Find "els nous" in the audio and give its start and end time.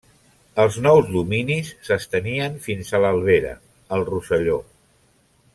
0.61-1.11